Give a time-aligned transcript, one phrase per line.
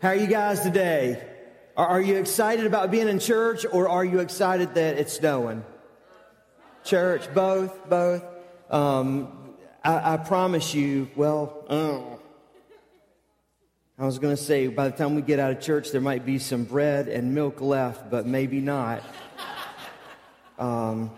[0.00, 1.22] How are you guys today?
[1.76, 5.62] Are, you excited about being in church or are you excited that it's snowing?
[6.84, 8.24] Church, both, both.
[8.70, 12.18] Um, I, I, promise you, well, oh.
[13.98, 16.24] I was going to say, by the time we get out of church, there might
[16.24, 19.02] be some bread and milk left, but maybe not.
[20.58, 21.10] Um,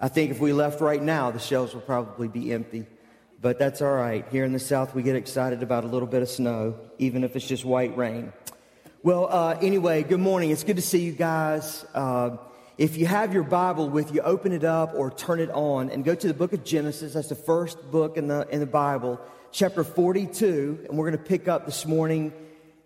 [0.00, 2.86] I think if we left right now, the shelves will probably be empty
[3.44, 4.24] but that's all right.
[4.30, 7.36] Here in the South, we get excited about a little bit of snow, even if
[7.36, 8.32] it's just white rain.
[9.02, 10.48] Well, uh, anyway, good morning.
[10.48, 11.84] It's good to see you guys.
[11.92, 12.38] Uh,
[12.78, 16.06] if you have your Bible with you, open it up or turn it on and
[16.06, 17.12] go to the book of Genesis.
[17.12, 19.20] That's the first book in the, in the Bible,
[19.52, 20.86] chapter 42.
[20.88, 22.32] And we're going to pick up this morning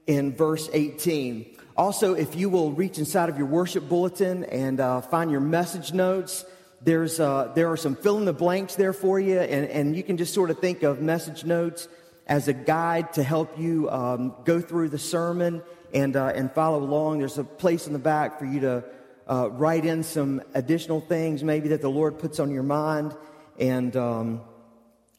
[0.09, 1.55] in verse 18.
[1.77, 5.93] Also, if you will reach inside of your worship bulletin and uh, find your message
[5.93, 6.45] notes,
[6.81, 10.03] there's, uh, there are some fill in the blanks there for you, and, and you
[10.03, 11.89] can just sort of think of message notes
[12.27, 15.63] as a guide to help you um, go through the sermon
[15.93, 17.19] and, uh, and follow along.
[17.19, 18.85] There's a place in the back for you to
[19.29, 23.15] uh, write in some additional things maybe that the Lord puts on your mind.
[23.59, 24.43] And um,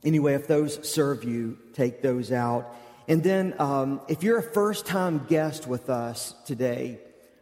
[0.03, 2.75] anyway, if those serve you, take those out.
[3.07, 6.99] And then um, if you're a first time guest with us today,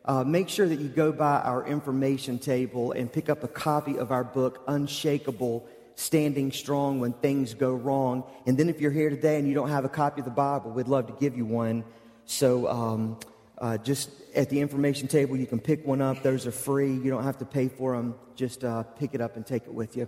[0.07, 3.97] uh, make sure that you go by our information table and pick up a copy
[3.97, 8.23] of our book, Unshakable Standing Strong When Things Go Wrong.
[8.45, 10.71] And then if you're here today and you don't have a copy of the Bible,
[10.71, 11.83] we'd love to give you one.
[12.25, 13.19] So um,
[13.57, 16.23] uh, just at the information table, you can pick one up.
[16.23, 16.93] Those are free.
[16.93, 18.15] You don't have to pay for them.
[18.35, 20.07] Just uh, pick it up and take it with you.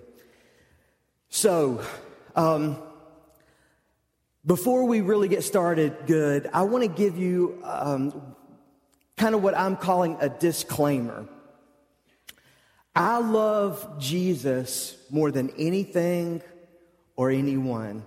[1.30, 1.83] So,
[2.36, 2.77] um,
[4.45, 8.36] before we really get started good, I want to give you um,
[9.19, 11.27] kind of what I'm calling a disclaimer.
[12.95, 16.41] I love Jesus more than anything
[17.17, 18.03] or anyone,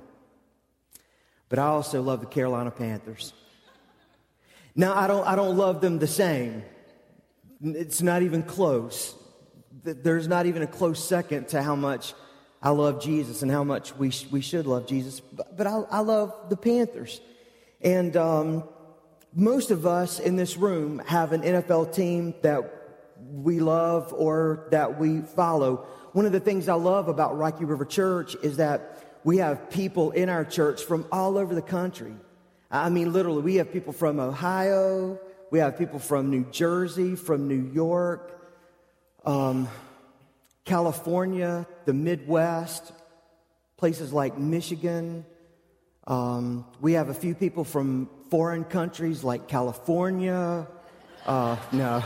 [1.50, 3.34] but I also love the Carolina Panthers.
[4.74, 6.62] Now, I don't, I don't love them the same.
[7.62, 9.14] It's not even close.
[9.84, 12.14] There's not even a close second to how much
[12.62, 15.20] I love Jesus and how much we, sh- we should love Jesus.
[15.20, 17.20] But, but I, I love the Panthers.
[17.82, 18.64] And um,
[19.34, 22.82] most of us in this room have an NFL team that
[23.31, 25.87] we love or that we follow.
[26.12, 30.10] One of the things I love about Rocky River Church is that we have people
[30.10, 32.12] in our church from all over the country.
[32.70, 35.19] I mean, literally, we have people from Ohio,
[35.50, 38.38] we have people from New Jersey, from New York,
[39.25, 39.69] um,
[40.64, 42.93] California, the Midwest,
[43.76, 45.25] places like Michigan.
[46.06, 50.66] Um, we have a few people from foreign countries like California.
[51.26, 52.03] Uh, no,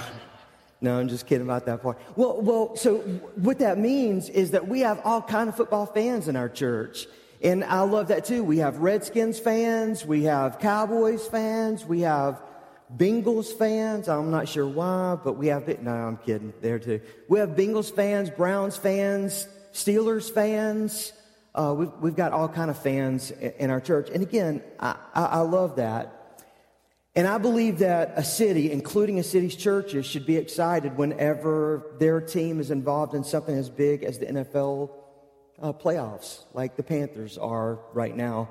[0.80, 2.00] no, I'm just kidding about that part.
[2.16, 2.98] Well, well, so
[3.36, 7.06] what that means is that we have all kind of football fans in our church.
[7.44, 8.42] And I love that too.
[8.42, 12.42] We have Redskins fans, we have Cowboys fans, we have
[12.92, 14.08] Bengals fans.
[14.08, 17.02] I'm not sure why, but we have, no, I'm kidding there too.
[17.28, 21.12] We have Bengals fans, Browns fans, Steelers fans.
[21.54, 24.10] Uh, we've, we've got all kind of fans in our church.
[24.12, 26.15] And again, I, I, I love that.
[27.16, 32.20] And I believe that a city, including a city's churches, should be excited whenever their
[32.20, 34.90] team is involved in something as big as the NFL
[35.60, 38.50] uh, playoffs, like the Panthers are right now.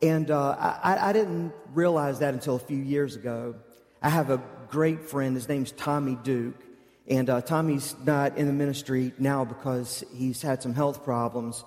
[0.00, 3.54] And uh, I, I, didn't realize that until a few years ago.
[4.02, 5.34] I have a great friend.
[5.34, 6.62] His name's Tommy Duke.
[7.06, 11.64] And uh, Tommy's not in the ministry now because he's had some health problems.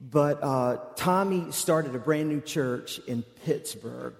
[0.00, 4.14] But uh, Tommy started a brand new church in Pittsburgh.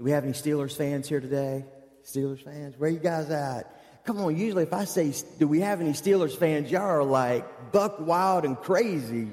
[0.00, 1.62] Do we have any Steelers fans here today?
[2.06, 2.74] Steelers fans?
[2.78, 3.78] Where you guys at?
[4.06, 7.70] Come on, usually if I say, do we have any Steelers fans, y'all are like
[7.70, 9.28] buck wild and crazy.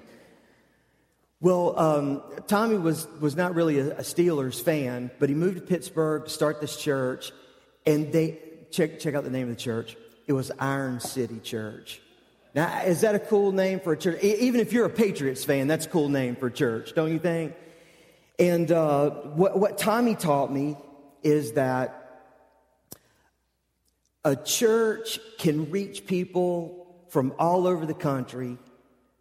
[1.39, 5.61] Well, um, Tommy was, was not really a, a, Steelers fan, but he moved to
[5.61, 7.31] Pittsburgh to start this church.
[7.85, 8.37] And they,
[8.69, 9.95] check, check out the name of the church.
[10.27, 12.01] It was Iron City Church.
[12.53, 14.21] Now, is that a cool name for a church?
[14.21, 17.19] Even if you're a Patriots fan, that's a cool name for a church, don't you
[17.19, 17.53] think?
[18.39, 20.77] And uh, what, what Tommy taught me
[21.23, 22.03] is that
[24.23, 28.57] a church can reach people from all over the country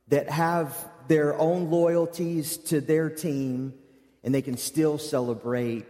[0.09, 0.77] that have
[1.09, 3.73] their own loyalties to their team,
[4.25, 5.87] and they can still celebrate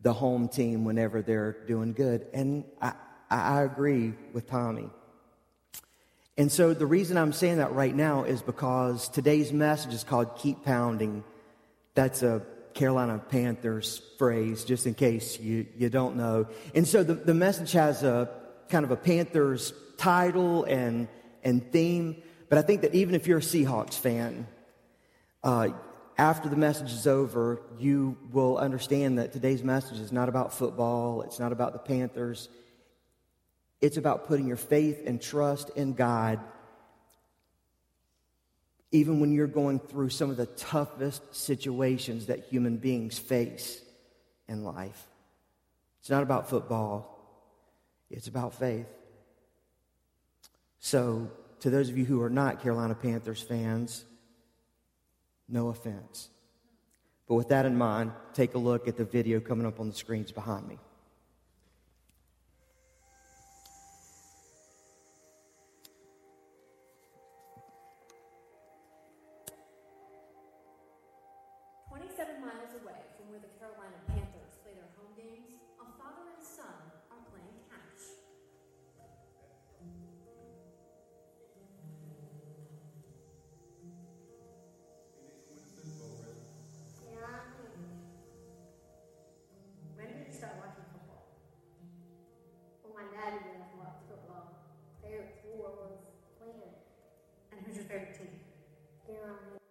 [0.00, 2.26] the home team whenever they're doing good.
[2.32, 2.92] And I,
[3.28, 4.88] I agree with Tommy.
[6.38, 10.36] And so the reason I'm saying that right now is because today's message is called
[10.36, 11.24] Keep Pounding.
[11.96, 12.42] That's a
[12.74, 16.46] Carolina Panthers phrase, just in case you, you don't know.
[16.74, 18.30] And so the, the message has a
[18.68, 21.08] kind of a Panthers title and,
[21.42, 22.22] and theme.
[22.50, 24.46] But I think that even if you're a Seahawks fan,
[25.42, 25.70] uh,
[26.18, 31.22] after the message is over, you will understand that today's message is not about football,
[31.22, 32.50] it's not about the Panthers.
[33.80, 36.40] It's about putting your faith and trust in God,
[38.96, 43.82] even when you're going through some of the toughest situations that human beings face
[44.48, 45.06] in life.
[46.00, 47.12] It's not about football,
[48.10, 48.86] it's about faith.
[50.78, 54.04] So, to those of you who are not Carolina Panthers fans,
[55.48, 56.28] no offense.
[57.28, 59.94] But with that in mind, take a look at the video coming up on the
[59.94, 60.78] screens behind me.
[99.06, 99.65] There are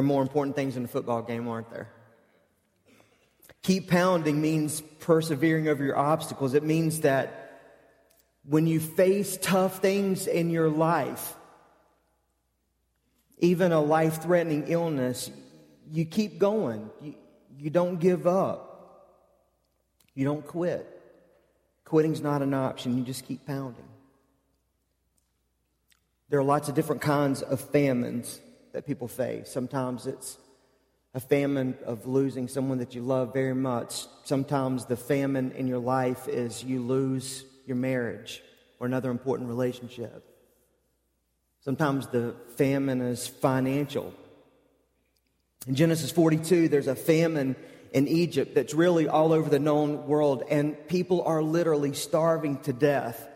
[0.00, 1.90] more important things in a football game, aren't there?
[3.62, 6.54] Keep pounding means persevering over your obstacles.
[6.54, 7.60] It means that
[8.44, 11.34] when you face tough things in your life,
[13.38, 15.30] even a life threatening illness,
[15.90, 16.88] you keep going.
[17.02, 17.14] You,
[17.58, 18.72] you don't give up.
[20.14, 20.88] You don't quit.
[21.84, 22.96] Quitting's not an option.
[22.96, 23.84] You just keep pounding.
[26.30, 28.40] There are lots of different kinds of famines
[28.72, 29.50] that people face.
[29.50, 30.38] Sometimes it's
[31.14, 34.06] a famine of losing someone that you love very much.
[34.24, 38.42] Sometimes the famine in your life is you lose your marriage
[38.80, 40.24] or another important relationship.
[41.60, 44.12] Sometimes the famine is financial.
[45.66, 47.54] In Genesis 42, there's a famine
[47.92, 52.72] in Egypt that's really all over the known world, and people are literally starving to
[52.72, 53.28] death.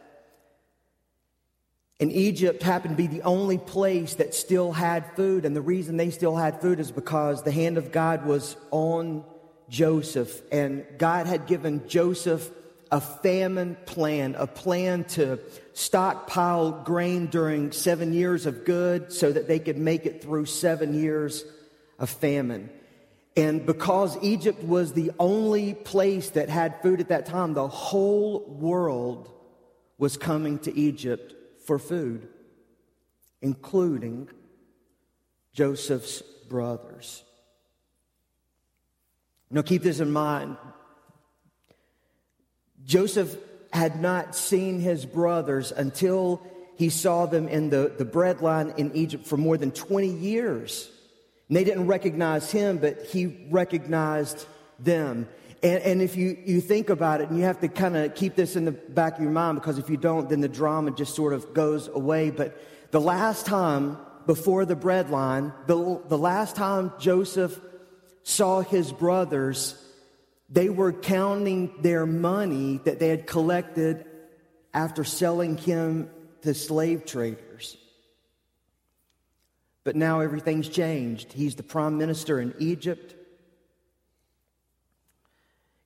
[1.99, 5.97] And Egypt happened to be the only place that still had food, and the reason
[5.97, 9.25] they still had food is because the hand of God was on
[9.71, 12.51] Joseph, and God had given Joseph
[12.93, 15.41] a famine plan, a plan to
[15.73, 20.95] stockpile grain during seven years of good so that they could make it through seven
[20.95, 21.45] years
[21.99, 22.71] of famine.
[23.37, 28.41] And because Egypt was the only place that had food at that time, the whole
[28.47, 29.31] world
[29.99, 31.35] was coming to Egypt
[31.67, 32.29] for food,
[33.43, 34.29] including
[35.53, 37.23] Joseph's brothers.
[39.51, 40.57] Now, keep this in mind.
[42.85, 43.37] Joseph
[43.73, 46.43] had not seen his brothers until
[46.77, 50.91] he saw them in the, the bread line in Egypt for more than 20 years.
[51.49, 54.47] And they didn't recognize him, but he recognized
[54.79, 55.29] them.
[55.63, 58.35] And, and if you, you think about it, and you have to kind of keep
[58.35, 61.15] this in the back of your mind, because if you don't, then the drama just
[61.15, 62.31] sort of goes away.
[62.31, 62.61] But
[62.91, 67.59] the last time before the bread line, the, the last time Joseph
[68.23, 69.83] saw his brothers,
[70.51, 74.05] they were counting their money that they had collected
[74.75, 76.11] after selling him
[76.43, 77.77] to slave traders.
[79.85, 81.33] But now everything's changed.
[81.33, 83.15] He's the prime minister in Egypt.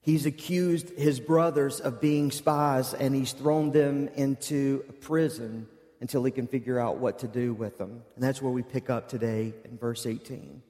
[0.03, 5.69] He's accused his brothers of being spies and he's thrown them into prison
[6.01, 8.03] until he can figure out what to do with them.
[8.15, 10.63] And that's where we pick up today in verse 18.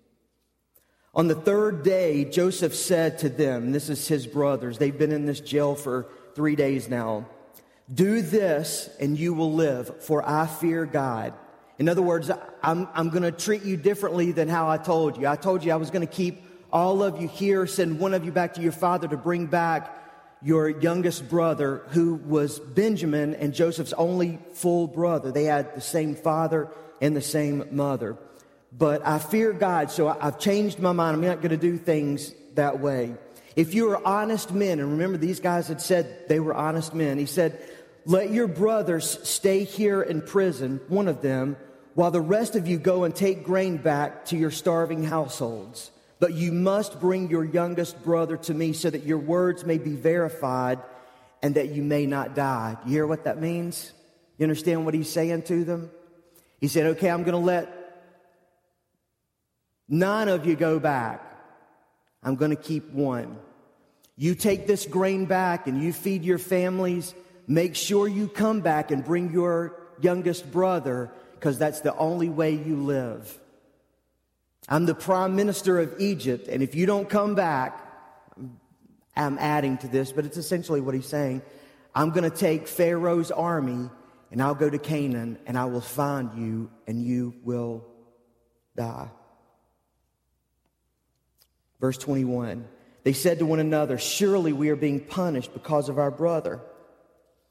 [1.15, 5.27] On the third day, Joseph said to them, This is his brothers, they've been in
[5.27, 7.27] this jail for three days now.
[7.93, 11.35] Do this and you will live, for I fear God
[11.81, 12.31] in other words,
[12.63, 15.27] I'm, I'm going to treat you differently than how I told you.
[15.27, 18.25] I told you I was going to keep all of you here, send one of
[18.25, 19.97] you back to your father to bring back
[20.43, 25.31] your youngest brother, who was Benjamin and Joseph's only full brother.
[25.33, 26.69] They had the same father
[27.01, 28.17] and the same mother.
[28.73, 31.17] But I fear God, so I've changed my mind.
[31.17, 33.15] I'm not going to do things that way.
[33.57, 37.19] If you are honest men, and remember these guys had said they were honest men,
[37.19, 37.61] he said,
[38.07, 41.57] Let your brothers stay here in prison, one of them,
[41.95, 45.91] while the rest of you go and take grain back to your starving households.
[46.21, 49.97] But you must bring your youngest brother to me so that your words may be
[49.97, 50.79] verified
[51.43, 52.77] and that you may not die.
[52.85, 53.93] You hear what that means?
[54.37, 55.91] You understand what he's saying to them?
[56.61, 57.75] He said, Okay, I'm going to let
[59.89, 61.27] none of you go back.
[62.23, 63.39] I'm going to keep one.
[64.17, 67.15] You take this grain back and you feed your families.
[67.47, 72.53] Make sure you come back and bring your youngest brother because that's the only way
[72.53, 73.41] you live.
[74.71, 77.85] I'm the prime minister of Egypt, and if you don't come back,
[79.17, 81.43] I'm adding to this, but it's essentially what he's saying.
[81.93, 83.91] I'm going to take Pharaoh's army
[84.31, 87.85] and I'll go to Canaan and I will find you and you will
[88.77, 89.11] die.
[91.81, 92.67] Verse 21
[93.03, 96.61] They said to one another, Surely we are being punished because of our brother.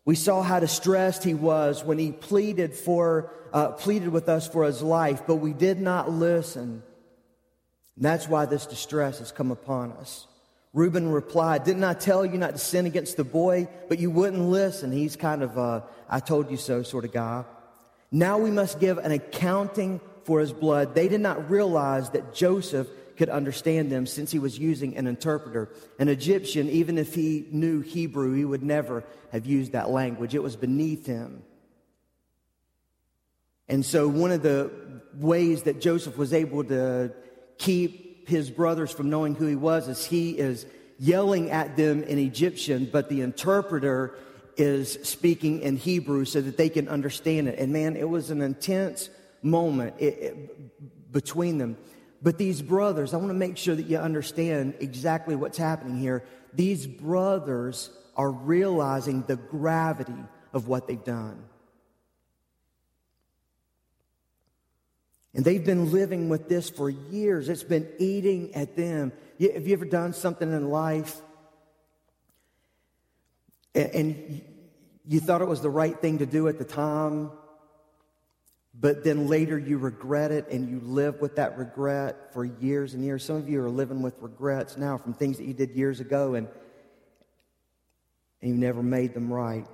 [0.05, 4.63] We saw how distressed he was when he pleaded for, uh, pleaded with us for
[4.63, 6.81] his life, but we did not listen.
[8.00, 10.25] And that's why this distress has come upon us.
[10.72, 13.68] Reuben replied, Didn't I tell you not to sin against the boy?
[13.89, 14.94] But you wouldn't listen.
[14.94, 17.44] He's kind of a, I told you so sort of guy.
[18.10, 20.96] Now we must give an accounting for his blood.
[20.96, 22.88] They did not realize that Joseph
[23.18, 25.68] could understand them since he was using an interpreter.
[26.00, 29.03] An Egyptian, even if he knew Hebrew, he would never
[29.34, 30.34] have used that language.
[30.34, 31.44] It was beneath him.
[33.68, 34.72] And so, one of the
[35.15, 37.12] ways that Joseph was able to
[37.59, 40.65] keep his brothers from knowing who he was is he is
[40.97, 44.15] yelling at them in Egyptian, but the interpreter
[44.57, 47.59] is speaking in Hebrew so that they can understand it.
[47.59, 49.09] And man, it was an intense
[49.41, 51.77] moment it, it, between them.
[52.21, 56.23] But these brothers, I want to make sure that you understand exactly what's happening here.
[56.53, 61.41] These brothers are realizing the gravity of what they've done.
[65.33, 67.50] And they've been living with this for years.
[67.50, 69.12] It's been eating at them.
[69.39, 71.21] Have you ever done something in life
[73.75, 74.41] and
[75.05, 77.31] you thought it was the right thing to do at the time,
[78.74, 83.03] but then later you regret it and you live with that regret for years and
[83.03, 83.24] years.
[83.24, 86.36] Some of you are living with regrets now from things that you did years ago
[86.36, 86.48] and,
[88.41, 89.67] you never made them right.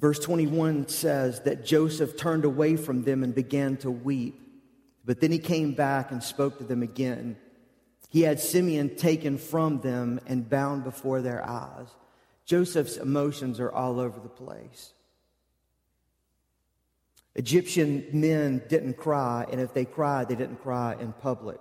[0.00, 4.40] Verse 21 says that Joseph turned away from them and began to weep.
[5.04, 7.36] But then he came back and spoke to them again.
[8.08, 11.88] He had Simeon taken from them and bound before their eyes.
[12.46, 14.92] Joseph's emotions are all over the place.
[17.34, 21.60] Egyptian men didn't cry, and if they cried, they didn't cry in public.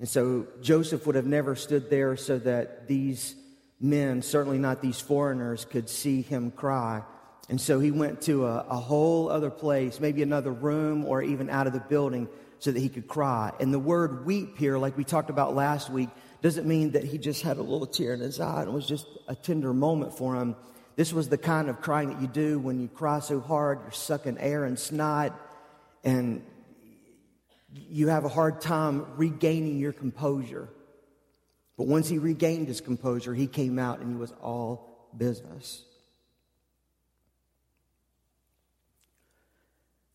[0.00, 3.36] And so Joseph would have never stood there so that these
[3.78, 7.02] men, certainly not these foreigners, could see him cry.
[7.48, 11.50] And so he went to a, a, whole other place, maybe another room or even
[11.50, 12.28] out of the building,
[12.60, 13.52] so that he could cry.
[13.58, 16.08] And the word weep here, like we talked about last week,
[16.40, 18.86] doesn't mean that he just had a little tear in his eye and it was
[18.86, 20.56] just a tender moment for him.
[20.94, 23.92] This was the kind of crying that you do when you cry so hard, you're
[23.92, 25.38] sucking air and snot,
[26.04, 26.44] and
[27.72, 30.68] you have a hard time regaining your composure.
[31.76, 35.84] But once he regained his composure, he came out and he was all business.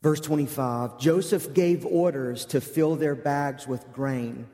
[0.02, 4.48] Verse 25 Joseph gave orders to fill their bags with grain,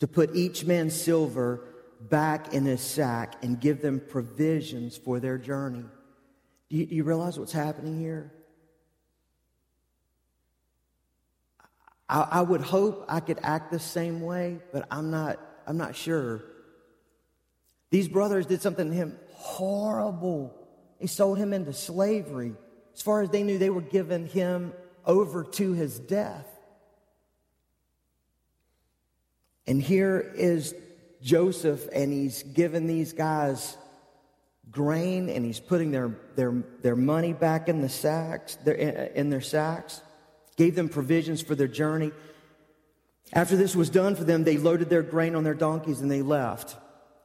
[0.00, 1.60] to put each man's silver
[2.00, 5.84] back in his sack, and give them provisions for their journey.
[6.68, 8.32] Do you, do you realize what's happening here?
[12.08, 15.96] I, I would hope I could act the same way, but I'm not, I'm not
[15.96, 16.42] sure.
[17.90, 20.54] These brothers did something to him horrible.
[21.00, 22.54] They sold him into slavery.
[22.96, 24.72] As far as they knew, they were giving him
[25.04, 26.46] over to his death.
[29.66, 30.74] And here is
[31.22, 33.76] Joseph, and he's giving these guys
[34.70, 39.40] grain and he's putting their, their, their money back in the sacks, their, in their
[39.42, 40.00] sacks,
[40.56, 42.12] gave them provisions for their journey.
[43.32, 46.22] After this was done for them, they loaded their grain on their donkeys and they
[46.22, 46.76] left.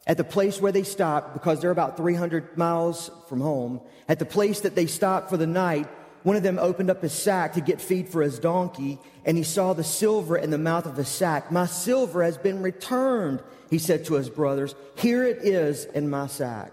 [0.08, 4.26] At the place where they stopped, because they're about 300 miles from home, at the
[4.26, 5.88] place that they stopped for the night,
[6.24, 9.44] one of them opened up his sack to get feed for his donkey, and he
[9.44, 11.52] saw the silver in the mouth of the sack.
[11.52, 14.76] My silver has been returned, he said to his brothers.
[14.96, 16.72] Here it is in my sack.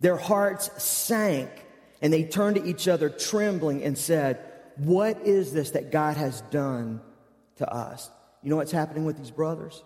[0.00, 1.50] Their hearts sank,
[2.02, 4.38] and they turned to each other trembling and said,
[4.76, 7.00] What is this that God has done
[7.56, 8.10] to us?
[8.42, 9.82] You know what's happening with these brothers?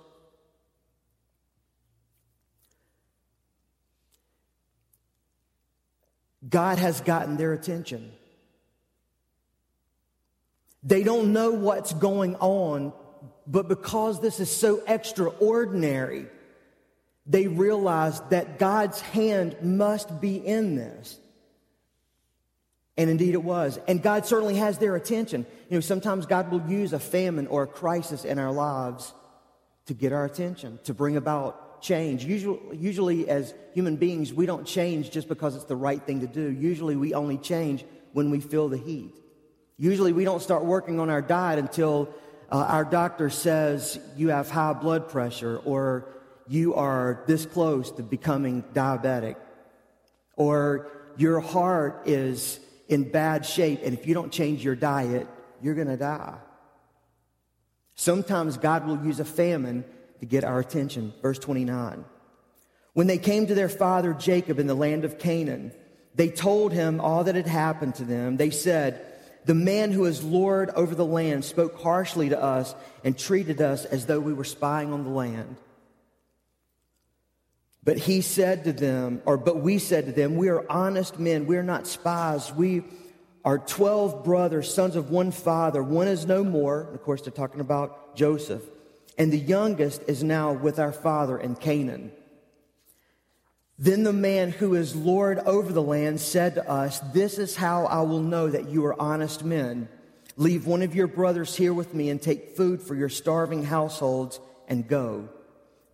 [6.46, 8.12] God has gotten their attention.
[10.83, 12.92] They don't know what's going on,
[13.46, 16.27] but because this is so extraordinary,
[17.27, 21.18] they realize that God's hand must be in this.
[22.96, 23.79] And indeed it was.
[23.87, 25.46] And God certainly has their attention.
[25.68, 29.12] You know, sometimes God will use a famine or a crisis in our lives
[29.87, 32.24] to get our attention, to bring about change.
[32.24, 36.26] Usually, usually as human beings, we don't change just because it's the right thing to
[36.26, 36.50] do.
[36.50, 39.14] Usually we only change when we feel the heat.
[39.76, 42.08] Usually, we don't start working on our diet until
[42.50, 46.08] uh, our doctor says you have high blood pressure or
[46.48, 49.36] you are this close to becoming diabetic
[50.36, 55.28] or your heart is in bad shape and if you don't change your diet,
[55.60, 56.38] you're going to die.
[57.94, 59.84] Sometimes God will use a famine
[60.20, 61.12] to get our attention.
[61.22, 62.04] Verse 29.
[62.92, 65.72] When they came to their father Jacob in the land of Canaan,
[66.14, 68.37] they told him all that had happened to them.
[68.37, 69.04] They said,
[69.48, 73.87] the man who is Lord over the land spoke harshly to us and treated us
[73.87, 75.57] as though we were spying on the land.
[77.83, 81.46] But he said to them, or but we said to them, We are honest men,
[81.46, 82.52] we are not spies.
[82.52, 82.83] We
[83.42, 85.83] are 12 brothers, sons of one father.
[85.83, 86.83] One is no more.
[86.83, 88.62] Of course, they're talking about Joseph.
[89.18, 92.12] And the youngest is now with our father in Canaan.
[93.76, 97.87] Then the man who is Lord over the land said to us, This is how
[97.87, 99.88] I will know that you are honest men.
[100.37, 104.40] Leave one of your brothers here with me and take food for your starving households
[104.68, 105.28] and go.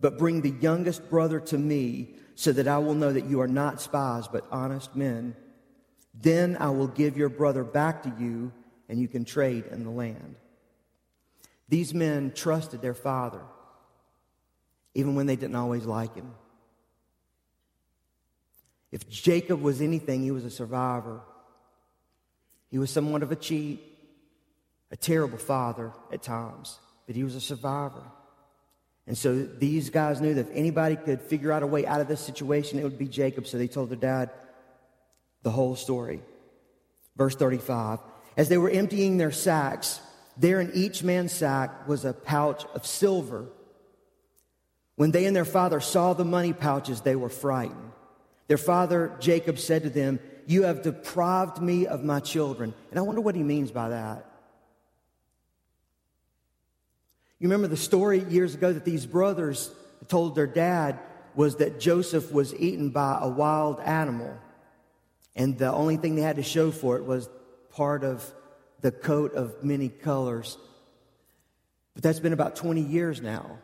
[0.01, 3.47] But bring the youngest brother to me so that I will know that you are
[3.47, 5.35] not spies, but honest men.
[6.13, 8.51] Then I will give your brother back to you
[8.87, 10.35] and you can trade in the land.
[11.67, 13.41] These men trusted their father,
[14.93, 16.33] even when they didn't always like him.
[18.91, 21.21] If Jacob was anything, he was a survivor.
[22.69, 23.81] He was somewhat of a cheat,
[24.91, 28.03] a terrible father at times, but he was a survivor.
[29.07, 32.07] And so these guys knew that if anybody could figure out a way out of
[32.07, 33.47] this situation, it would be Jacob.
[33.47, 34.31] So they told their dad
[35.43, 36.21] the whole story.
[37.15, 37.99] Verse 35
[38.37, 39.99] As they were emptying their sacks,
[40.37, 43.45] there in each man's sack was a pouch of silver.
[44.95, 47.91] When they and their father saw the money pouches, they were frightened.
[48.47, 52.73] Their father Jacob said to them, You have deprived me of my children.
[52.91, 54.25] And I wonder what he means by that.
[57.39, 59.71] You remember the story years ago that these brothers
[60.07, 60.99] told their dad
[61.35, 64.37] was that Joseph was eaten by a wild animal.
[65.35, 67.29] And the only thing they had to show for it was
[67.71, 68.33] part of
[68.85, 70.59] the coat of many colors.
[71.95, 73.57] But that's been about 20 years now.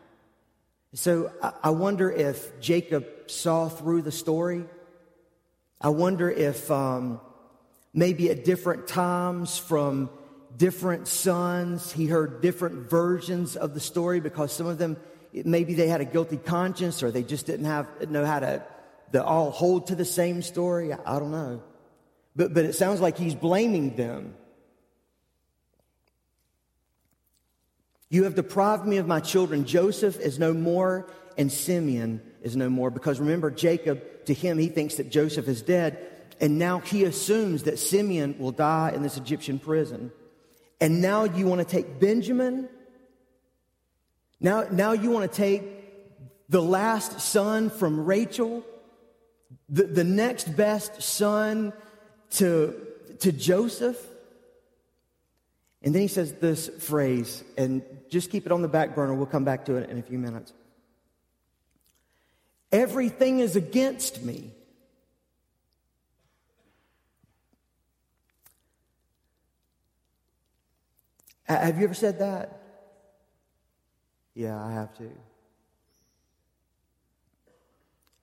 [0.94, 1.30] So
[1.62, 4.64] I wonder if Jacob saw through the story.
[5.80, 7.20] I wonder if um,
[7.94, 10.10] maybe at different times from
[10.56, 14.96] different sons, he heard different versions of the story because some of them,
[15.32, 18.60] maybe they had a guilty conscience or they just didn't have know how to
[19.24, 20.92] all hold to the same story.
[20.92, 21.62] I don't know.
[22.34, 24.34] But, but it sounds like he's blaming them.
[28.12, 29.64] You have deprived me of my children.
[29.64, 32.90] Joseph is no more, and Simeon is no more.
[32.90, 35.98] Because remember, Jacob, to him, he thinks that Joseph is dead.
[36.38, 40.12] And now he assumes that Simeon will die in this Egyptian prison.
[40.78, 42.68] And now you want to take Benjamin?
[44.40, 45.62] Now, now you want to take
[46.50, 48.62] the last son from Rachel?
[49.70, 51.72] The, the next best son
[52.32, 52.74] to,
[53.20, 53.96] to Joseph?
[55.82, 59.14] And then he says this phrase, and just keep it on the back burner.
[59.14, 60.52] We'll come back to it in a few minutes.
[62.70, 64.50] Everything is against me.
[71.44, 72.60] Have you ever said that?
[74.34, 75.12] Yeah, I have too.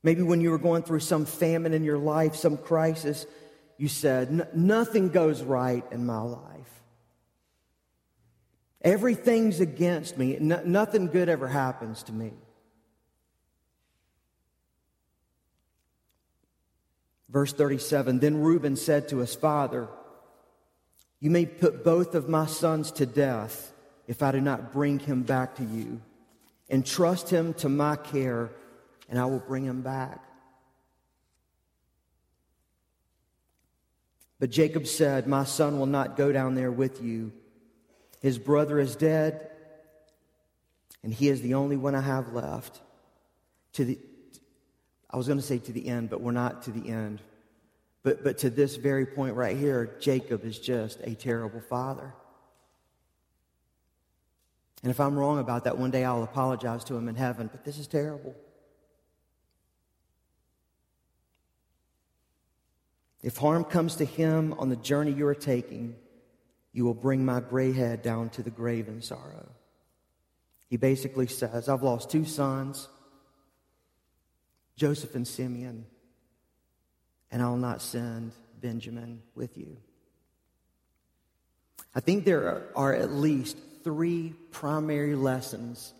[0.02, 3.25] Maybe when you were going through some famine in your life, some crisis,
[3.78, 6.59] you said, Nothing goes right in my life.
[8.82, 10.38] Everything's against me.
[10.39, 12.32] No, nothing good ever happens to me.
[17.30, 19.88] Verse 37 Then Reuben said to his father,
[21.20, 23.74] You may put both of my sons to death
[24.08, 26.02] if I do not bring him back to you.
[26.70, 28.50] Entrust him to my care,
[29.10, 30.24] and I will bring him back.
[34.39, 37.34] But Jacob said, My son will not go down there with you.
[38.19, 39.49] His brother is dead,
[41.03, 42.82] and he is the only one I have left.
[43.73, 43.99] To the,
[45.10, 47.21] I was going to say to the end, but we're not to the end.
[48.03, 52.13] But, but to this very point right here, Jacob is just a terrible father.
[54.84, 57.65] And if I'm wrong about that, one day I'll apologize to him in heaven, but
[57.65, 58.36] this is terrible.
[63.21, 65.95] If harm comes to him on the journey you are taking,
[66.80, 69.50] you will bring my gray head down to the grave in sorrow.
[70.70, 72.88] He basically says, I've lost two sons,
[74.78, 75.86] Joseph and Simeon,
[77.32, 79.76] and I'll not send Benjamin with you.
[81.94, 85.94] I think there are at least three primary lessons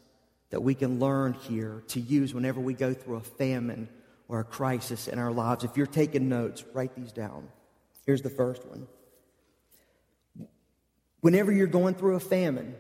[0.50, 3.90] that we can learn here to use whenever we go through a famine
[4.30, 5.66] or a crisis in our lives.
[5.66, 7.50] If you're taking notes, write these down.
[8.06, 8.88] Here's the first one.
[11.22, 12.76] Whenever you're going through a famine,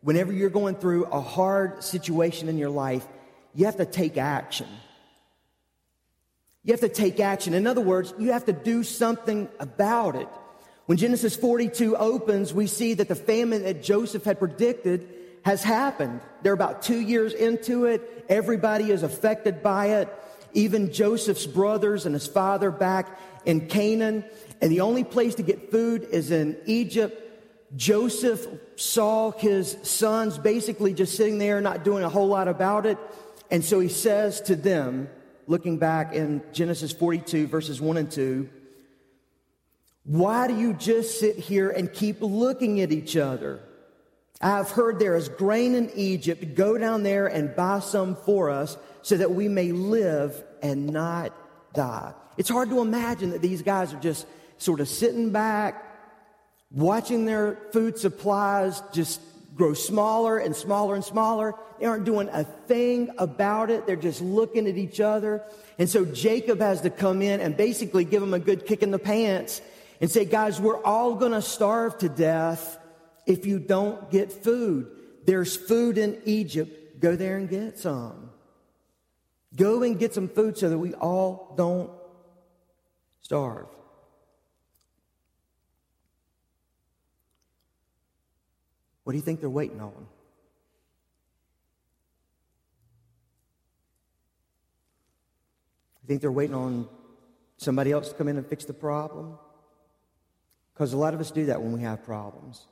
[0.00, 3.06] whenever you're going through a hard situation in your life,
[3.54, 4.66] you have to take action.
[6.62, 7.52] You have to take action.
[7.52, 10.28] In other words, you have to do something about it.
[10.86, 15.08] When Genesis 42 opens, we see that the famine that Joseph had predicted
[15.44, 16.20] has happened.
[16.42, 18.24] They're about two years into it.
[18.28, 20.08] Everybody is affected by it.
[20.54, 24.24] Even Joseph's brothers and his father back in Canaan.
[24.60, 27.23] And the only place to get food is in Egypt.
[27.76, 32.98] Joseph saw his sons basically just sitting there, not doing a whole lot about it.
[33.50, 35.08] And so he says to them,
[35.46, 38.48] looking back in Genesis 42, verses 1 and 2,
[40.04, 43.60] Why do you just sit here and keep looking at each other?
[44.40, 46.54] I've heard there is grain in Egypt.
[46.54, 51.32] Go down there and buy some for us so that we may live and not
[51.72, 52.12] die.
[52.36, 54.26] It's hard to imagine that these guys are just
[54.58, 55.93] sort of sitting back,
[56.74, 59.20] watching their food supplies just
[59.54, 61.54] grow smaller and smaller and smaller.
[61.78, 63.86] They aren't doing a thing about it.
[63.86, 65.42] They're just looking at each other.
[65.78, 68.90] And so Jacob has to come in and basically give them a good kick in
[68.90, 69.62] the pants
[70.00, 72.78] and say, guys, we're all going to starve to death
[73.26, 74.90] if you don't get food.
[75.24, 77.00] There's food in Egypt.
[77.00, 78.30] Go there and get some.
[79.56, 81.90] Go and get some food so that we all don't
[83.22, 83.66] starve.
[89.04, 90.06] What do you think they're waiting on?
[96.02, 96.88] I think they're waiting on
[97.56, 99.38] somebody else to come in and fix the problem?
[100.72, 102.66] Because a lot of us do that when we have problems.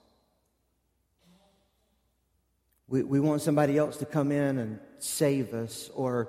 [2.88, 6.28] We, we want somebody else to come in and save us, or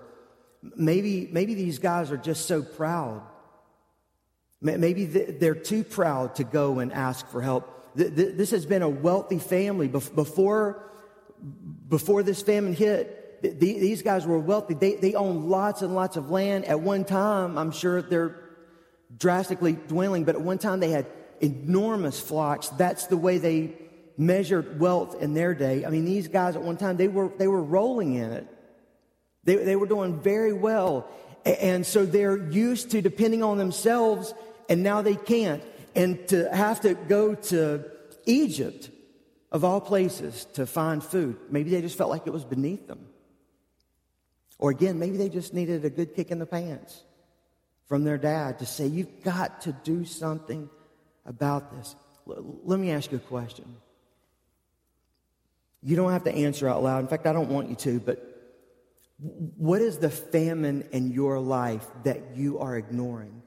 [0.62, 3.22] maybe, maybe these guys are just so proud.
[4.62, 7.83] Maybe they're too proud to go and ask for help.
[7.96, 9.88] This has been a wealthy family.
[9.88, 10.92] Before,
[11.88, 14.74] before this famine hit, these guys were wealthy.
[14.74, 16.66] They, they owned lots and lots of land.
[16.66, 18.40] At one time, I'm sure they're
[19.18, 21.06] drastically dwindling, but at one time they had
[21.42, 22.70] enormous flocks.
[22.70, 23.74] That's the way they
[24.18, 25.86] measured wealth in their day.
[25.86, 28.48] I mean, these guys at one time, they were, they were rolling in it.
[29.44, 31.08] They, they were doing very well.
[31.46, 34.34] And so they're used to depending on themselves,
[34.70, 35.62] and now they can't.
[35.96, 37.86] And to have to go to
[38.26, 38.90] Egypt,
[39.52, 43.06] of all places, to find food, maybe they just felt like it was beneath them.
[44.58, 47.04] Or again, maybe they just needed a good kick in the pants
[47.88, 50.70] from their dad to say, You've got to do something
[51.26, 51.96] about this.
[52.28, 53.76] L- let me ask you a question.
[55.84, 57.02] You don't have to answer out loud.
[57.02, 58.34] In fact, I don't want you to, but
[59.58, 63.43] what is the famine in your life that you are ignoring?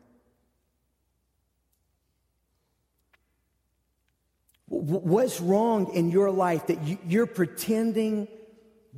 [4.68, 8.26] What's wrong in your life that you're pretending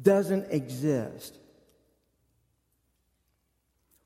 [0.01, 1.37] doesn't exist?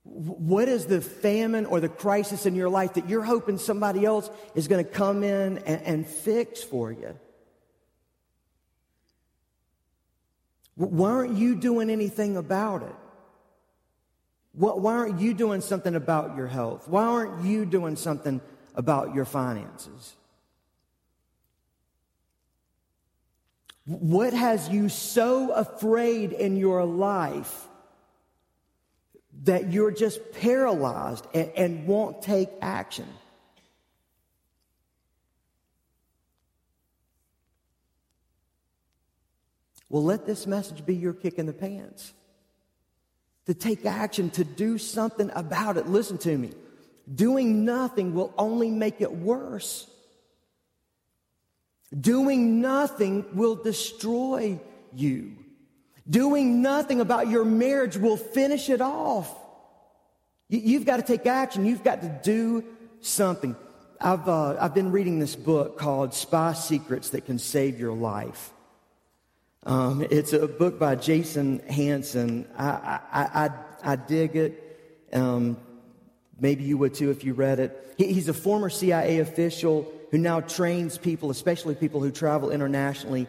[0.02, 4.28] What is the famine or the crisis in your life that you're hoping somebody else
[4.56, 7.16] is going to come in and, and fix for you?
[10.74, 12.94] Why aren't you doing anything about it?
[14.54, 16.88] Why aren't you doing something about your health?
[16.88, 18.40] Why aren't you doing something
[18.74, 20.14] about your finances?
[23.84, 27.68] What has you so afraid in your life
[29.42, 33.08] that you're just paralyzed and, and won't take action?
[39.88, 42.14] Well, let this message be your kick in the pants.
[43.46, 45.88] To take action, to do something about it.
[45.88, 46.52] Listen to me.
[47.12, 49.91] Doing nothing will only make it worse.
[51.98, 54.58] Doing nothing will destroy
[54.94, 55.36] you.
[56.08, 59.32] Doing nothing about your marriage will finish it off.
[60.48, 61.64] You've got to take action.
[61.64, 62.64] You've got to do
[63.00, 63.56] something.
[64.00, 68.50] I've, uh, I've been reading this book called Spy Secrets That Can Save Your Life.
[69.64, 72.48] Um, it's a book by Jason Hanson.
[72.58, 73.50] I, I, I,
[73.92, 75.08] I dig it.
[75.12, 75.56] Um,
[76.40, 77.94] maybe you would too if you read it.
[77.96, 83.26] He, he's a former CIA official who now trains people, especially people who travel internationally,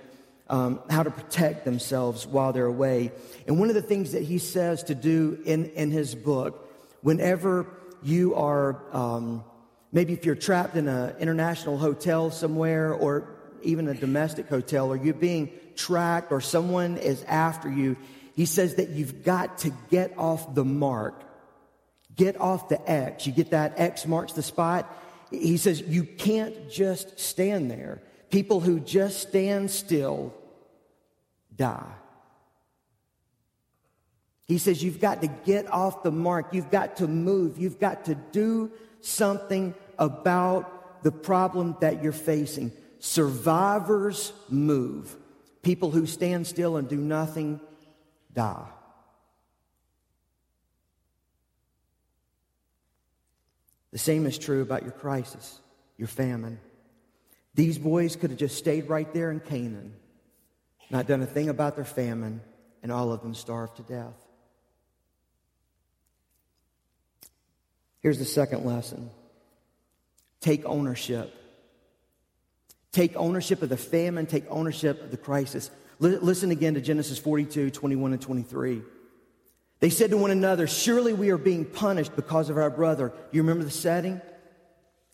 [0.50, 3.12] um, how to protect themselves while they're away.
[3.48, 6.70] And one of the things that he says to do in, in his book,
[7.02, 7.66] whenever
[8.04, 9.46] you are, um,
[9.94, 13.30] maybe if you're trapped in an international hotel somewhere or
[13.64, 17.96] even a domestic hotel, or you're being tracked or someone is after you,
[18.36, 21.24] he says that you've got to get off the mark.
[22.14, 23.26] Get off the X.
[23.26, 24.94] You get that X marks the spot.
[25.34, 28.02] He says you can't just stand there.
[28.30, 30.34] People who just stand still
[31.56, 31.92] die.
[34.46, 36.54] He says you've got to get off the mark.
[36.54, 37.58] You've got to move.
[37.58, 42.72] You've got to do something about the problem that you're facing.
[43.00, 45.16] Survivors move.
[45.62, 47.60] People who stand still and do nothing
[48.34, 48.68] die.
[53.94, 55.60] The same is true about your crisis,
[55.98, 56.60] your famine.
[57.54, 59.94] These boys could have just stayed right there in Canaan,
[60.90, 62.42] not done a thing about their famine,
[62.82, 64.16] and all of them starved to death.
[68.00, 69.12] Here's the second lesson
[70.42, 71.32] take ownership.
[72.92, 75.70] Take ownership of the famine, take ownership of the crisis.
[76.02, 78.82] L- listen again to Genesis 42, 21 and 23.
[79.84, 83.12] They said to one another, Surely we are being punished because of our brother.
[83.34, 84.22] You remember the setting?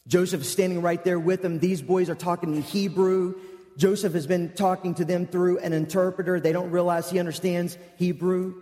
[0.06, 1.58] Joseph is standing right there with them.
[1.58, 3.34] These boys are talking in Hebrew.
[3.78, 6.40] Joseph has been talking to them through an interpreter.
[6.40, 8.62] They don't realize he understands Hebrew.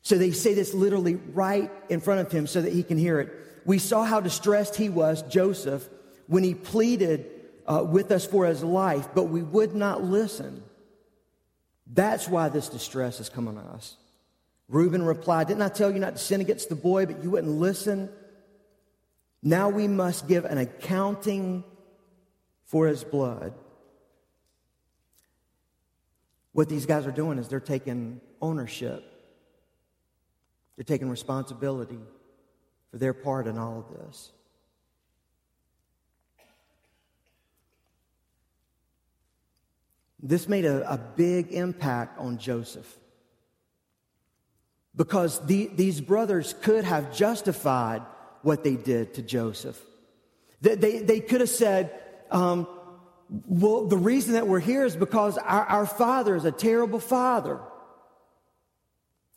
[0.00, 3.20] So they say this literally right in front of him so that he can hear
[3.20, 3.30] it.
[3.66, 5.86] We saw how distressed he was, Joseph,
[6.28, 7.26] when he pleaded
[7.66, 10.62] uh, with us for his life, but we would not listen.
[11.86, 13.98] That's why this distress has come on us.
[14.68, 17.52] Reuben replied, Didn't I tell you not to sin against the boy, but you wouldn't
[17.52, 18.10] listen?
[19.42, 21.64] Now we must give an accounting
[22.64, 23.54] for his blood.
[26.52, 29.04] What these guys are doing is they're taking ownership,
[30.76, 31.98] they're taking responsibility.
[32.90, 34.32] for their part in all of this.
[40.20, 42.97] This made a, a big impact on Joseph
[44.98, 48.02] because the, these brothers could have justified
[48.42, 49.80] what they did to Joseph.
[50.60, 51.98] They, they, they could have said,
[52.32, 52.66] um,
[53.46, 57.60] well, the reason that we're here is because our, our father is a terrible father.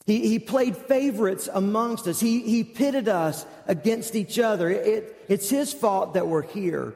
[0.07, 2.19] He, he played favorites amongst us.
[2.19, 4.67] He, he pitted us against each other.
[4.67, 6.95] It, it's his fault that we're here.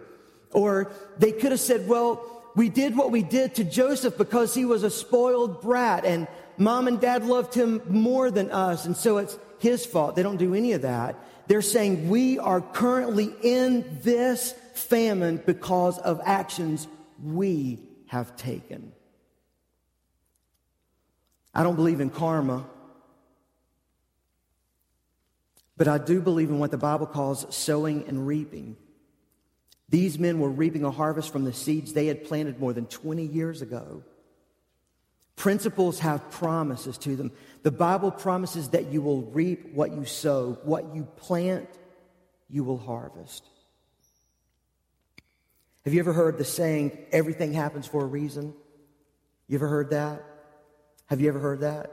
[0.53, 2.25] Or they could have said, well,
[2.55, 6.87] we did what we did to Joseph because he was a spoiled brat and mom
[6.87, 8.85] and dad loved him more than us.
[8.85, 10.15] And so it's his fault.
[10.15, 11.15] They don't do any of that.
[11.47, 16.87] They're saying we are currently in this famine because of actions
[17.23, 18.91] we have taken.
[21.53, 22.65] I don't believe in karma.
[25.77, 28.77] But I do believe in what the Bible calls sowing and reaping.
[29.89, 33.25] These men were reaping a harvest from the seeds they had planted more than 20
[33.25, 34.03] years ago.
[35.35, 37.31] Principles have promises to them.
[37.63, 41.67] The Bible promises that you will reap what you sow, what you plant,
[42.49, 43.43] you will harvest.
[45.83, 48.53] Have you ever heard the saying, everything happens for a reason?
[49.47, 50.23] You ever heard that?
[51.07, 51.91] Have you ever heard that?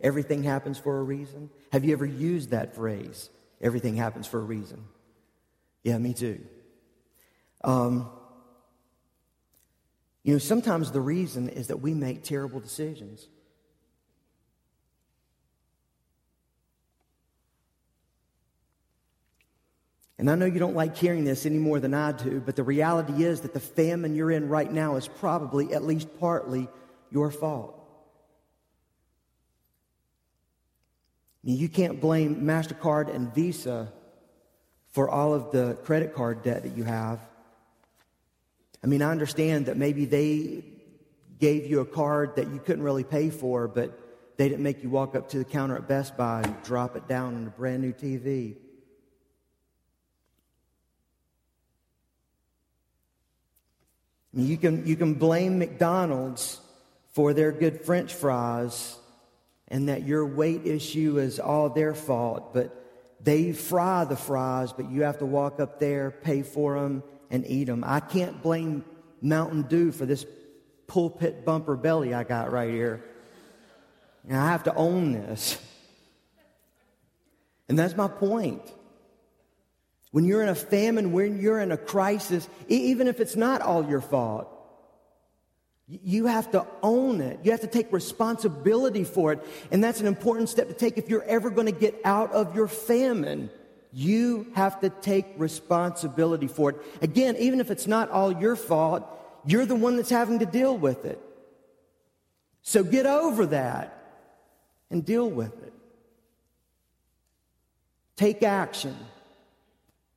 [0.00, 1.48] Everything happens for a reason?
[1.72, 3.30] Have you ever used that phrase?
[3.60, 4.84] Everything happens for a reason.
[5.84, 6.44] Yeah, me too.
[7.64, 8.10] Um,
[10.24, 13.28] you know, sometimes the reason is that we make terrible decisions.
[20.18, 22.62] And I know you don't like hearing this any more than I do, but the
[22.62, 26.68] reality is that the famine you're in right now is probably, at least partly,
[27.10, 27.76] your fault.
[31.42, 33.92] You can't blame MasterCard and Visa
[34.92, 37.18] for all of the credit card debt that you have.
[38.82, 40.64] I mean, I understand that maybe they
[41.38, 43.98] gave you a card that you couldn't really pay for, but
[44.36, 47.06] they didn't make you walk up to the counter at Best Buy and drop it
[47.06, 48.56] down on a brand new TV.
[54.32, 56.60] I mean, you can, you can blame McDonald's
[57.12, 58.96] for their good French fries
[59.68, 62.78] and that your weight issue is all their fault, but
[63.22, 67.44] they fry the fries, but you have to walk up there, pay for them, and
[67.46, 67.82] eat them.
[67.84, 68.84] I can't blame
[69.20, 70.24] Mountain Dew for this
[70.86, 73.02] pulpit bumper belly I got right here.
[74.28, 75.58] And I have to own this.
[77.68, 78.62] And that's my point.
[80.10, 83.88] When you're in a famine, when you're in a crisis, even if it's not all
[83.88, 84.48] your fault,
[85.88, 87.40] you have to own it.
[87.42, 89.44] You have to take responsibility for it.
[89.70, 92.54] And that's an important step to take if you're ever going to get out of
[92.54, 93.50] your famine.
[93.92, 96.76] You have to take responsibility for it.
[97.02, 99.06] Again, even if it's not all your fault,
[99.44, 101.20] you're the one that's having to deal with it.
[102.62, 103.98] So get over that
[104.90, 105.72] and deal with it.
[108.16, 108.96] Take action.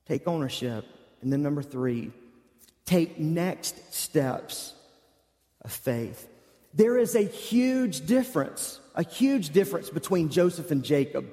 [0.08, 0.86] Take ownership.
[1.22, 2.12] And then number three,
[2.86, 4.74] take next steps
[5.62, 6.30] of faith.
[6.74, 11.26] There is a huge difference, a huge difference between Joseph and Jacob.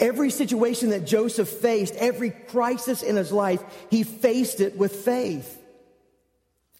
[0.00, 5.58] Every situation that Joseph faced, every crisis in his life, he faced it with faith.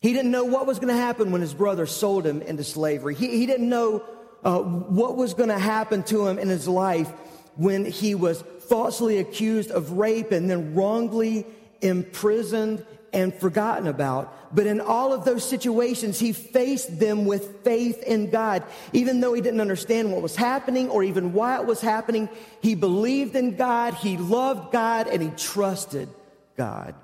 [0.00, 3.14] He didn't know what was going to happen when his brother sold him into slavery.
[3.14, 4.02] He, he didn't know
[4.42, 7.10] uh, what was going to happen to him in his life
[7.56, 11.44] when he was falsely accused of rape and then wrongly
[11.82, 14.54] imprisoned and forgotten about.
[14.54, 18.64] But in all of those situations, he faced them with faith in God.
[18.92, 22.28] Even though he didn't understand what was happening or even why it was happening,
[22.60, 26.08] he believed in God, he loved God, and he trusted
[26.56, 26.94] God.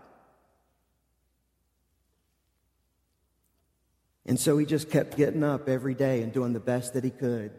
[4.26, 7.10] And so he just kept getting up every day and doing the best that he
[7.10, 7.52] could.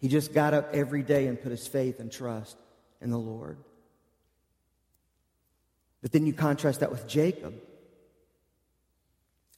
[0.00, 2.56] He just got up every day and put his faith and trust
[3.00, 3.58] in the Lord.
[6.02, 7.54] But then you contrast that with Jacob.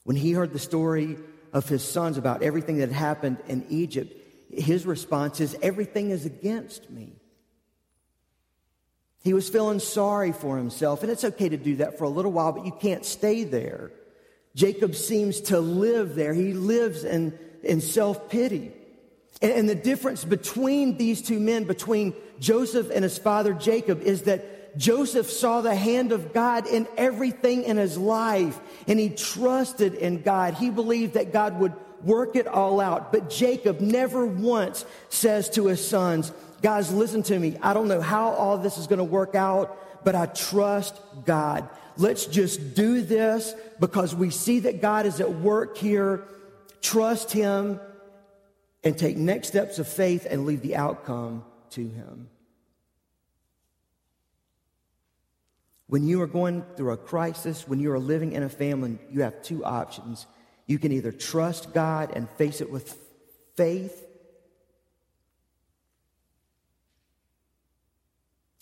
[0.03, 1.17] When he heard the story
[1.53, 4.15] of his sons about everything that happened in Egypt,
[4.51, 7.13] his response is, Everything is against me.
[9.23, 12.31] He was feeling sorry for himself, and it's okay to do that for a little
[12.31, 13.91] while, but you can't stay there.
[14.55, 16.33] Jacob seems to live there.
[16.33, 18.71] He lives in, in self pity.
[19.41, 24.23] And, and the difference between these two men, between Joseph and his father Jacob, is
[24.23, 29.95] that Joseph saw the hand of God in everything in his life, and he trusted
[29.95, 30.53] in God.
[30.53, 33.11] He believed that God would work it all out.
[33.11, 37.57] But Jacob never once says to his sons, Guys, listen to me.
[37.61, 40.95] I don't know how all this is going to work out, but I trust
[41.25, 41.67] God.
[41.97, 46.23] Let's just do this because we see that God is at work here.
[46.81, 47.79] Trust Him
[48.83, 52.29] and take next steps of faith and leave the outcome to Him.
[55.91, 59.23] When you are going through a crisis, when you are living in a family, you
[59.23, 60.25] have two options.
[60.65, 62.97] You can either trust God and face it with
[63.57, 64.07] faith,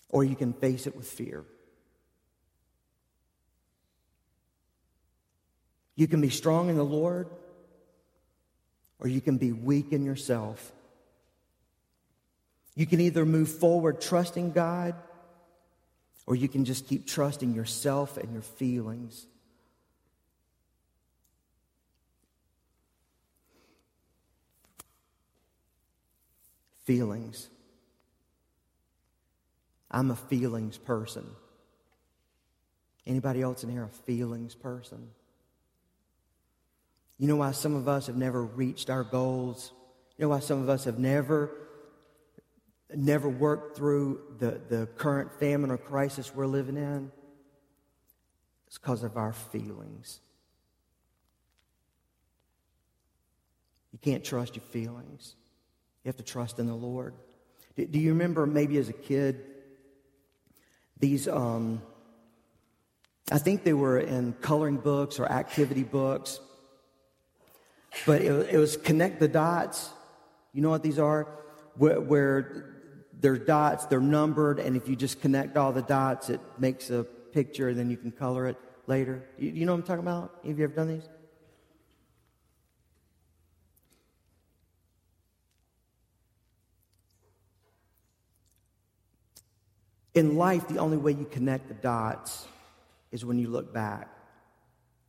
[0.08, 1.44] or you can face it with fear.
[5.94, 7.28] You can be strong in the Lord,
[8.98, 10.72] or you can be weak in yourself.
[12.74, 14.96] You can either move forward trusting God,
[16.30, 19.26] or you can just keep trusting yourself and your feelings.
[26.84, 27.48] Feelings.
[29.90, 31.26] I'm a feelings person.
[33.08, 35.08] Anybody else in here a feelings person?
[37.18, 39.72] You know why some of us have never reached our goals?
[40.16, 41.50] You know why some of us have never
[42.94, 47.10] never worked through the, the current famine or crisis we're living in?
[48.66, 50.20] It's because of our feelings.
[53.92, 55.34] You can't trust your feelings.
[56.04, 57.14] You have to trust in the Lord.
[57.76, 59.44] Do, do you remember maybe as a kid,
[60.98, 61.82] these, um,
[63.32, 66.40] I think they were in coloring books or activity books,
[68.06, 69.90] but it, it was connect the dots.
[70.52, 71.26] You know what these are?
[71.74, 72.79] Where, where
[73.20, 77.04] they're dots, they're numbered, and if you just connect all the dots, it makes a
[77.04, 78.56] picture, and then you can color it
[78.86, 79.22] later.
[79.38, 80.40] You, you know what I'm talking about?
[80.46, 81.08] Have you ever done these?
[90.14, 92.46] In life, the only way you connect the dots
[93.12, 94.08] is when you look back.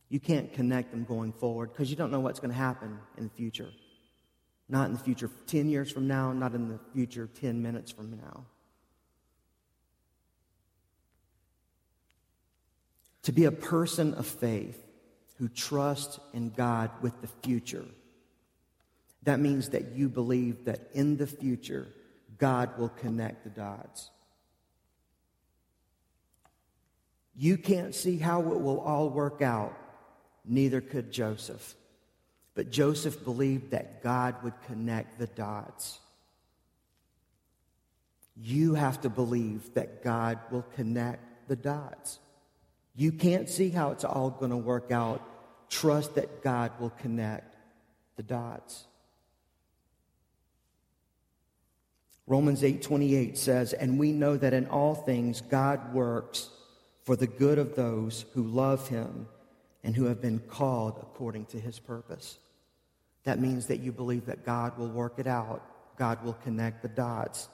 [0.08, 3.24] You can't connect them going forward because you don't know what's going to happen in
[3.24, 3.68] the future.
[4.68, 8.10] Not in the future 10 years from now, not in the future 10 minutes from
[8.12, 8.46] now.
[13.24, 14.82] To be a person of faith
[15.38, 17.84] who trusts in God with the future,
[19.24, 21.88] that means that you believe that in the future,
[22.38, 24.10] God will connect the dots.
[27.36, 29.76] You can't see how it will all work out,
[30.44, 31.74] neither could Joseph.
[32.54, 36.00] But Joseph believed that God would connect the dots.
[38.36, 42.18] You have to believe that God will connect the dots.
[42.94, 45.22] You can't see how it's all going to work out.
[45.70, 47.56] Trust that God will connect
[48.16, 48.84] the dots.
[52.26, 56.50] Romans 8:28 says, "And we know that in all things God works
[57.02, 59.28] for the good of those who love him
[59.82, 62.38] and who have been called according to his purpose."
[63.24, 65.62] That means that you believe that God will work it out,
[65.96, 67.48] God will connect the dots.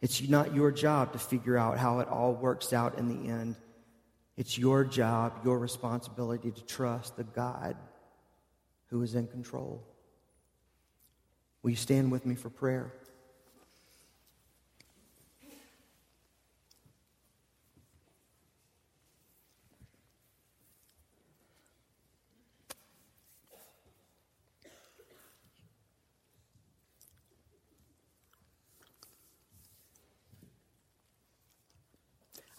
[0.00, 3.56] It's not your job to figure out how it all works out in the end.
[4.36, 7.76] It's your job, your responsibility to trust the God
[8.86, 9.86] who is in control.
[11.62, 12.94] Will you stand with me for prayer?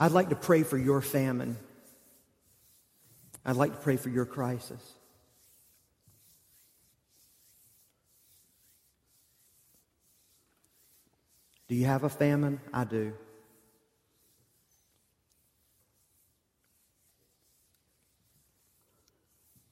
[0.02, 1.56] I'd like to pray for your famine.
[3.46, 4.82] I'd like to pray for your crisis.
[11.68, 12.60] Do you have a famine?
[12.74, 13.14] I do.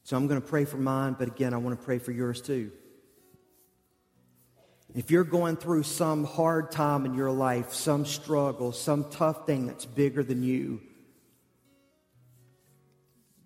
[0.03, 2.39] So I'm going to pray for mine, but again, I want to pray for yours
[2.39, 2.71] too.
[4.95, 9.67] If you're going through some hard time in your life, some struggle, some tough thing
[9.67, 10.81] that's bigger than you,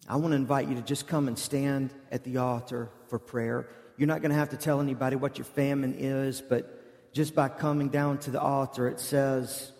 [0.08, 3.68] I want to invite you to just come and stand at the altar for prayer.
[3.98, 7.50] You're not going to have to tell anybody what your famine is, but just by
[7.50, 9.72] coming down to the altar, it says,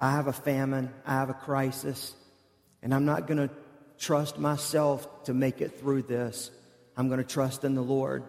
[0.00, 2.14] I have a famine, I have a crisis,
[2.82, 3.54] and I'm not going to
[3.98, 6.50] trust myself to make it through this.
[6.96, 8.24] I'm going to trust in the Lord.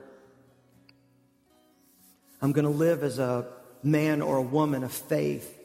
[2.41, 3.47] I'm going to live as a
[3.83, 5.57] man or a woman of faith.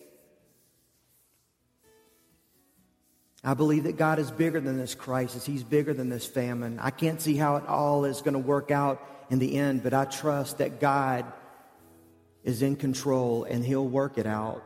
[3.43, 5.47] I believe that God is bigger than this crisis.
[5.47, 6.79] He's bigger than this famine.
[6.81, 9.01] I can't see how it all is going to work out
[9.31, 11.25] in the end, but I trust that God
[12.43, 14.65] is in control and He'll work it out.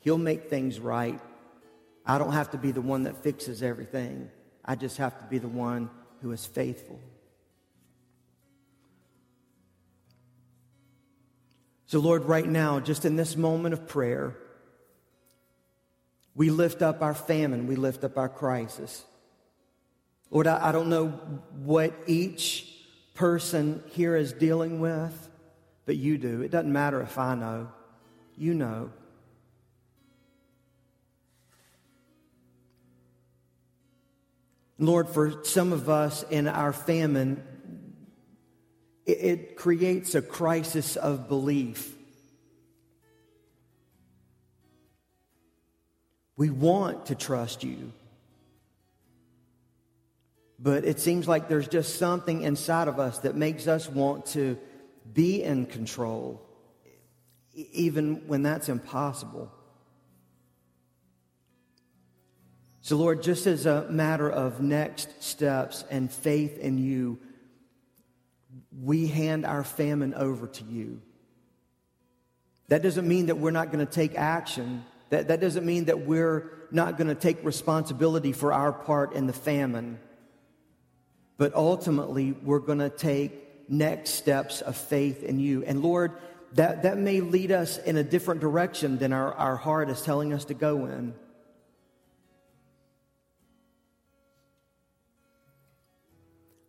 [0.00, 1.18] He'll make things right.
[2.04, 4.30] I don't have to be the one that fixes everything.
[4.64, 5.90] I just have to be the one
[6.22, 7.00] who is faithful.
[11.86, 14.36] So, Lord, right now, just in this moment of prayer,
[16.34, 19.04] we lift up our famine, we lift up our crisis.
[20.30, 21.08] Lord, I, I don't know
[21.64, 22.72] what each
[23.14, 25.28] person here is dealing with,
[25.86, 26.42] but you do.
[26.42, 27.68] It doesn't matter if I know,
[28.36, 28.90] you know.
[34.78, 37.42] Lord, for some of us in our famine,
[39.06, 41.94] it creates a crisis of belief.
[46.36, 47.92] We want to trust you.
[50.58, 54.58] But it seems like there's just something inside of us that makes us want to
[55.12, 56.42] be in control,
[57.54, 59.52] even when that's impossible.
[62.80, 67.18] So, Lord, just as a matter of next steps and faith in you,
[68.82, 71.00] we hand our famine over to you.
[72.68, 74.84] That doesn't mean that we're not going to take action.
[75.10, 79.26] That, that doesn't mean that we're not going to take responsibility for our part in
[79.26, 79.98] the famine.
[81.38, 85.64] But ultimately, we're going to take next steps of faith in you.
[85.64, 86.12] And Lord,
[86.54, 90.32] that, that may lead us in a different direction than our, our heart is telling
[90.32, 91.14] us to go in.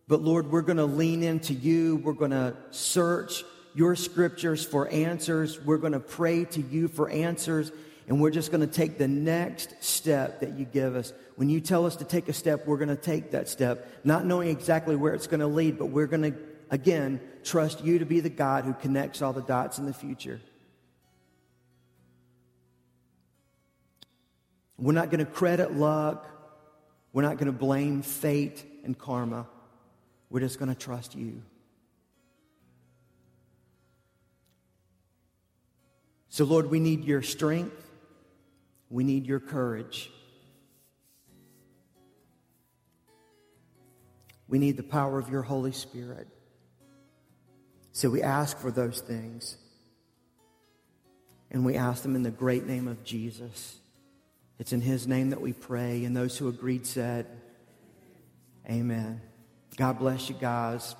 [0.08, 1.96] But Lord, we're going to lean into you.
[1.96, 3.44] We're going to search
[3.74, 5.60] your scriptures for answers.
[5.60, 7.70] We're going to pray to you for answers.
[8.08, 11.12] And we're just going to take the next step that you give us.
[11.36, 14.24] When you tell us to take a step, we're going to take that step, not
[14.24, 16.38] knowing exactly where it's going to lead, but we're going to,
[16.70, 20.40] again, trust you to be the God who connects all the dots in the future.
[24.78, 26.26] We're not going to credit luck.
[27.12, 29.46] We're not going to blame fate and karma.
[30.30, 31.42] We're just going to trust you.
[36.28, 37.84] So, Lord, we need your strength.
[38.90, 40.10] We need your courage.
[44.46, 46.28] We need the power of your Holy Spirit.
[47.92, 49.56] So we ask for those things.
[51.50, 53.76] And we ask them in the great name of Jesus.
[54.58, 56.04] It's in his name that we pray.
[56.04, 57.26] And those who agreed said,
[58.68, 59.20] Amen.
[59.78, 60.96] God bless you guys.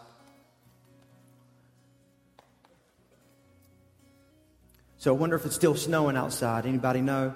[4.99, 6.65] So I wonder if it's still snowing outside.
[6.65, 7.35] Anybody know?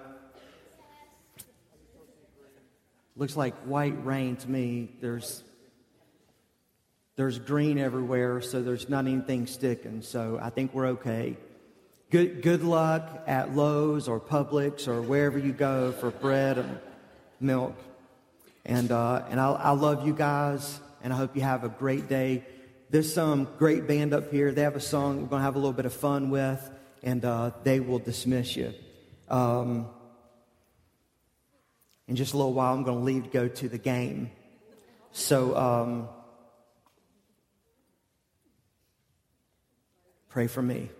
[3.16, 4.90] Looks like white rain to me.
[5.01, 5.43] There's
[7.16, 10.03] there's green everywhere, so there's not anything sticking.
[10.03, 11.36] So I think we're okay.
[12.11, 16.78] Good good luck at Lowe's or Publix or wherever you go for bread and
[17.40, 17.74] milk.
[18.64, 22.09] And uh, and I, I love you guys and I hope you have a great
[22.09, 22.44] day.
[22.90, 24.53] There's some great band up here.
[24.53, 26.70] They have a song we're going to have a little bit of fun with,
[27.03, 28.72] and uh, they will dismiss you.
[29.28, 29.88] Um,
[32.07, 34.30] in just a little while, I'm going to leave to go to the game.
[35.12, 36.09] So, um,
[40.28, 40.90] pray for me.